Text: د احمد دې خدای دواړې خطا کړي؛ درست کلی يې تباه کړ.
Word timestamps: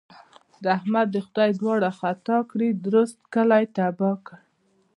د 0.63 0.65
احمد 0.77 1.07
دې 1.13 1.21
خدای 1.27 1.49
دواړې 1.59 1.89
خطا 1.99 2.37
کړي؛ 2.51 2.69
درست 2.85 3.17
کلی 3.33 3.57
يې 3.63 3.71
تباه 3.75 4.17
کړ. 4.25 4.35